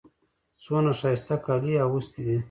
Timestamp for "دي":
2.27-2.37